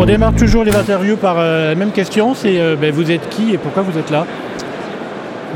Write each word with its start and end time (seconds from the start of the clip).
On 0.00 0.06
démarre 0.06 0.34
toujours 0.34 0.64
les 0.64 0.74
interviews 0.74 1.18
par 1.18 1.34
la 1.34 1.74
même 1.74 1.90
question, 1.90 2.34
c'est 2.34 2.58
ben, 2.76 2.90
vous 2.90 3.10
êtes 3.10 3.28
qui 3.28 3.52
et 3.52 3.58
pourquoi 3.58 3.82
vous 3.82 3.98
êtes 3.98 4.08
là? 4.08 4.24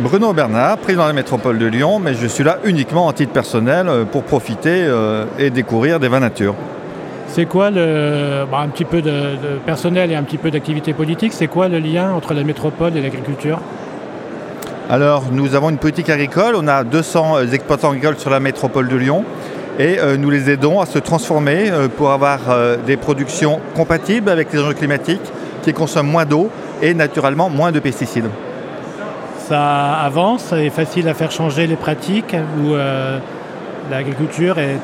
Bruno 0.00 0.34
Bernard, 0.34 0.76
président 0.76 1.04
de 1.04 1.08
la 1.08 1.14
métropole 1.14 1.56
de 1.56 1.64
Lyon, 1.64 1.98
mais 1.98 2.12
je 2.12 2.26
suis 2.26 2.44
là 2.44 2.58
uniquement 2.62 3.06
en 3.06 3.14
titre 3.14 3.32
personnel 3.32 3.88
pour 4.12 4.22
profiter 4.22 4.86
et 5.38 5.48
découvrir 5.48 5.98
des 5.98 6.08
vins 6.08 6.20
nature. 6.20 6.54
C'est 7.28 7.46
quoi 7.46 7.70
le, 7.70 8.44
bah, 8.50 8.58
un 8.58 8.68
petit 8.68 8.84
peu 8.84 9.00
de, 9.00 9.38
personnel 9.64 10.12
et 10.12 10.14
un 10.14 10.22
petit 10.24 10.36
peu 10.36 10.50
d'activité 10.50 10.92
politique, 10.92 11.32
c'est 11.32 11.46
quoi 11.46 11.68
le 11.68 11.78
lien 11.78 12.12
entre 12.12 12.34
la 12.34 12.44
métropole 12.44 12.94
et 12.98 13.00
l'agriculture? 13.00 13.60
Alors 14.90 15.24
nous 15.32 15.54
avons 15.54 15.70
une 15.70 15.78
politique 15.78 16.10
agricole, 16.10 16.54
on 16.54 16.68
a 16.68 16.84
200 16.84 17.36
euh, 17.38 17.46
exploitants 17.50 17.92
agricoles 17.92 18.18
sur 18.18 18.28
la 18.28 18.40
métropole 18.40 18.88
de 18.88 18.96
Lyon 18.96 19.24
et 19.78 19.98
euh, 19.98 20.16
nous 20.16 20.30
les 20.30 20.50
aidons 20.50 20.80
à 20.80 20.86
se 20.86 20.98
transformer 20.98 21.70
euh, 21.70 21.88
pour 21.88 22.10
avoir 22.10 22.40
des 22.86 22.96
productions 22.96 23.60
compatibles 23.74 24.30
avec 24.30 24.52
les 24.52 24.60
enjeux 24.60 24.74
climatiques 24.74 25.32
qui 25.62 25.72
consomment 25.72 26.10
moins 26.10 26.24
d'eau 26.24 26.50
et 26.82 26.94
naturellement 26.94 27.48
moins 27.48 27.72
de 27.72 27.80
pesticides. 27.80 28.28
Ça 29.48 29.94
avance, 29.94 30.46
c'est 30.50 30.70
facile 30.70 31.08
à 31.08 31.14
faire 31.14 31.30
changer 31.30 31.66
les 31.66 31.76
pratiques 31.76 32.34
ou 32.62 32.74
l'agriculture 33.90 34.58
est 34.58 34.78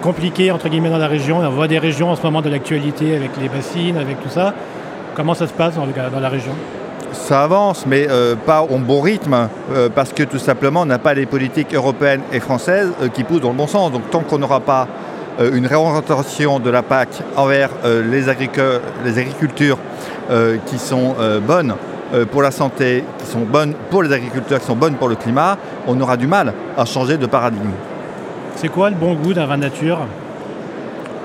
compliqué 0.00 0.50
entre 0.52 0.68
guillemets 0.68 0.90
dans 0.90 0.98
la 0.98 1.08
région. 1.08 1.38
On 1.38 1.50
voit 1.50 1.68
des 1.68 1.78
régions 1.78 2.10
en 2.10 2.16
ce 2.16 2.22
moment 2.22 2.42
de 2.42 2.48
l'actualité 2.48 3.16
avec 3.16 3.30
les 3.40 3.48
bassines, 3.48 3.96
avec 3.96 4.22
tout 4.22 4.28
ça. 4.28 4.54
Comment 5.16 5.34
ça 5.34 5.46
se 5.46 5.52
passe 5.52 5.74
dans, 5.74 6.20
la 6.20 6.28
région? 6.28 6.52
Ça 7.16 7.42
avance, 7.42 7.86
mais 7.86 8.06
euh, 8.08 8.36
pas 8.36 8.62
au 8.62 8.78
bon 8.78 9.00
rythme, 9.00 9.48
euh, 9.72 9.88
parce 9.92 10.12
que 10.12 10.22
tout 10.22 10.38
simplement, 10.38 10.82
on 10.82 10.86
n'a 10.86 10.98
pas 10.98 11.14
les 11.14 11.26
politiques 11.26 11.74
européennes 11.74 12.22
et 12.32 12.40
françaises 12.40 12.92
euh, 13.02 13.08
qui 13.08 13.24
poussent 13.24 13.40
dans 13.40 13.50
le 13.50 13.56
bon 13.56 13.66
sens. 13.66 13.90
Donc 13.90 14.10
tant 14.10 14.20
qu'on 14.20 14.38
n'aura 14.38 14.60
pas 14.60 14.86
une 15.38 15.66
réorientation 15.66 16.60
de 16.60 16.70
la 16.70 16.82
PAC 16.82 17.08
envers 17.36 17.68
les, 17.84 18.22
les, 19.04 19.18
agricultures 19.18 19.76
qui 20.64 20.78
sont 20.78 21.14
bonnes 21.46 21.74
pour 22.32 22.40
la 22.40 22.50
santé, 22.50 23.04
qui 23.18 23.26
sont 23.26 23.40
bonnes 23.40 23.74
pour 23.90 24.02
les 24.02 24.14
agriculteurs, 24.14 24.60
qui 24.60 24.64
sont 24.64 24.76
bonnes 24.76 24.94
pour 24.94 25.10
le 25.10 25.14
climat, 25.14 25.58
on 25.86 26.00
aura 26.00 26.16
du 26.16 26.26
mal 26.26 26.54
à 26.78 26.86
changer 26.86 27.18
de 27.18 27.26
paradigme. 27.26 27.72
C'est 28.54 28.70
quoi 28.70 28.88
le 28.88 28.96
bon 28.96 29.12
goût 29.12 29.34
d'un 29.34 29.44
vin 29.44 29.58
nature? 29.58 29.98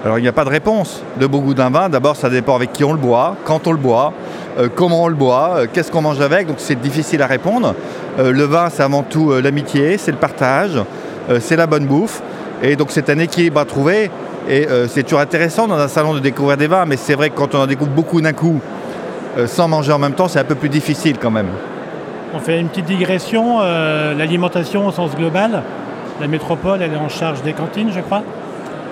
Alors 0.03 0.19
il 0.19 0.23
n'y 0.23 0.27
a 0.27 0.33
pas 0.33 0.43
de 0.43 0.49
réponse. 0.49 1.03
Le 1.17 1.29
bon 1.29 1.39
goût 1.39 1.53
d'un 1.53 1.69
vin, 1.69 1.87
d'abord 1.87 2.17
ça 2.17 2.29
dépend 2.29 2.55
avec 2.55 2.73
qui 2.73 2.83
on 2.83 2.91
le 2.91 2.99
boit, 2.99 3.37
quand 3.45 3.65
on 3.67 3.71
le 3.71 3.77
boit, 3.77 4.11
comment 4.75 5.03
on 5.03 5.07
le 5.07 5.15
boit, 5.15 5.53
euh, 5.55 5.67
qu'est-ce 5.71 5.91
qu'on 5.91 6.01
mange 6.01 6.21
avec, 6.21 6.47
donc 6.47 6.57
c'est 6.59 6.79
difficile 6.79 7.21
à 7.21 7.27
répondre. 7.27 7.75
Euh, 8.19 8.31
le 8.31 8.43
vin 8.43 8.69
c'est 8.69 8.83
avant 8.83 9.03
tout 9.03 9.31
l'amitié, 9.41 9.97
c'est 9.97 10.11
le 10.11 10.17
partage, 10.17 10.79
c'est 11.39 11.55
la 11.55 11.67
bonne 11.67 11.85
bouffe. 11.85 12.21
Et 12.63 12.75
donc 12.75 12.87
c'est 12.91 13.09
un 13.09 13.19
équilibre 13.19 13.59
à 13.59 13.65
trouver. 13.65 14.09
Et 14.49 14.67
c'est 14.87 15.03
toujours 15.03 15.19
intéressant 15.19 15.67
dans 15.67 15.77
un 15.77 15.87
salon 15.87 16.15
de 16.15 16.19
découvrir 16.19 16.57
des 16.57 16.67
vins, 16.67 16.85
mais 16.85 16.97
c'est 16.97 17.13
vrai 17.13 17.29
que 17.29 17.35
quand 17.35 17.53
on 17.53 17.59
en 17.59 17.67
découvre 17.67 17.91
beaucoup 17.91 18.19
d'un 18.21 18.33
coup, 18.33 18.59
sans 19.45 19.67
manger 19.67 19.91
en 19.91 19.99
même 19.99 20.13
temps, 20.13 20.27
c'est 20.27 20.39
un 20.39 20.43
peu 20.43 20.55
plus 20.55 20.67
difficile 20.67 21.17
quand 21.19 21.29
même. 21.29 21.49
On 22.33 22.39
fait 22.39 22.59
une 22.59 22.67
petite 22.67 22.85
digression, 22.85 23.59
l'alimentation 23.59 24.87
au 24.87 24.91
sens 24.91 25.15
global. 25.15 25.61
La 26.19 26.27
métropole, 26.27 26.81
elle 26.81 26.93
est 26.93 26.97
en 26.97 27.07
charge 27.07 27.43
des 27.43 27.53
cantines, 27.53 27.91
je 27.93 27.99
crois 28.01 28.23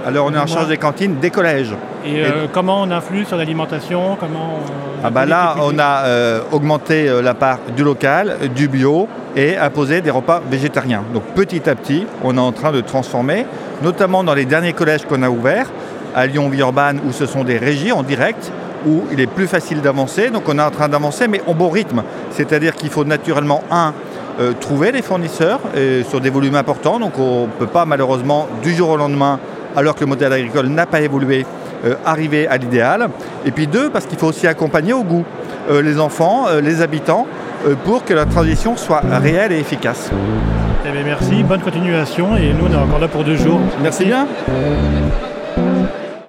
alors 0.05 0.27
on 0.27 0.33
est 0.33 0.37
en 0.37 0.47
charge 0.47 0.67
des 0.67 0.77
cantines 0.77 1.19
des 1.19 1.29
collèges. 1.29 1.75
Et, 2.05 2.23
euh, 2.23 2.47
comment 2.51 2.81
on 2.81 2.91
influe 2.91 3.25
sur 3.25 3.37
l'alimentation? 3.37 4.17
Comment 4.19 4.59
Ah 5.03 5.09
bah 5.09 5.25
là 5.25 5.55
on 5.61 5.77
a 5.77 6.03
euh, 6.05 6.41
augmenté 6.51 7.09
euh, 7.09 7.21
la 7.21 7.33
part 7.33 7.59
du 7.75 7.83
local, 7.83 8.37
du 8.55 8.67
bio 8.67 9.07
et 9.35 9.57
imposé 9.57 10.01
des 10.01 10.11
repas 10.11 10.41
végétariens. 10.49 11.03
Donc 11.13 11.23
petit 11.35 11.69
à 11.69 11.75
petit 11.75 12.05
on 12.23 12.37
est 12.37 12.41
en 12.41 12.51
train 12.51 12.71
de 12.71 12.81
transformer, 12.81 13.45
notamment 13.81 14.23
dans 14.23 14.33
les 14.33 14.45
derniers 14.45 14.73
collèges 14.73 15.05
qu'on 15.05 15.23
a 15.23 15.29
ouverts, 15.29 15.67
à 16.15 16.25
Lyon-Villeurbanne 16.25 17.01
où 17.07 17.11
ce 17.11 17.25
sont 17.25 17.43
des 17.43 17.57
régies 17.57 17.91
en 17.91 18.03
direct, 18.03 18.51
où 18.87 19.03
il 19.11 19.19
est 19.19 19.27
plus 19.27 19.47
facile 19.47 19.81
d'avancer. 19.81 20.29
Donc 20.29 20.43
on 20.47 20.57
est 20.57 20.63
en 20.63 20.71
train 20.71 20.87
d'avancer 20.87 21.27
mais 21.27 21.41
au 21.47 21.53
bon 21.53 21.69
rythme. 21.69 22.03
C'est-à-dire 22.31 22.75
qu'il 22.75 22.89
faut 22.89 23.03
naturellement 23.03 23.63
un 23.71 23.93
trouver 24.61 24.93
les 24.93 25.01
fournisseurs 25.01 25.59
sur 26.07 26.21
des 26.21 26.29
volumes 26.29 26.55
importants. 26.55 26.97
Donc 26.97 27.19
on 27.19 27.41
ne 27.41 27.51
peut 27.59 27.67
pas 27.67 27.83
malheureusement 27.83 28.47
du 28.63 28.73
jour 28.73 28.91
au 28.91 28.95
lendemain, 28.95 29.37
alors 29.75 29.95
que 29.95 30.01
le 30.01 30.07
modèle 30.07 30.33
agricole 30.33 30.67
n'a 30.67 30.85
pas 30.85 31.01
évolué, 31.01 31.45
euh, 31.85 31.95
arriver 32.05 32.47
à 32.47 32.57
l'idéal. 32.57 33.09
Et 33.45 33.51
puis 33.51 33.67
deux, 33.67 33.89
parce 33.89 34.05
qu'il 34.05 34.17
faut 34.17 34.27
aussi 34.27 34.47
accompagner 34.47 34.93
au 34.93 35.03
goût 35.03 35.25
euh, 35.69 35.81
les 35.81 35.99
enfants, 35.99 36.45
les 36.61 36.81
habitants, 36.81 37.27
pour 37.83 38.05
que 38.05 38.13
la 38.13 38.25
transition 38.25 38.77
soit 38.77 39.01
réelle 39.21 39.51
et 39.51 39.59
efficace. 39.59 40.11
Eh 40.85 41.03
merci, 41.03 41.43
bonne 41.43 41.59
continuation 41.59 42.37
et 42.37 42.53
nous 42.53 42.67
on 42.69 42.73
est 42.73 42.81
encore 42.81 42.99
là 42.99 43.09
pour 43.09 43.25
deux 43.25 43.35
jours. 43.35 43.59
Merci 43.83 44.05
bien. 44.05 44.27